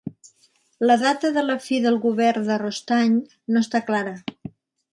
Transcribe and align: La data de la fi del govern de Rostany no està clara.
La 0.89 0.95
data 1.01 1.31
de 1.35 1.43
la 1.49 1.57
fi 1.65 1.79
del 1.83 1.99
govern 2.07 2.47
de 2.49 2.57
Rostany 2.63 3.21
no 3.57 3.63
està 3.67 3.83
clara. 3.91 4.15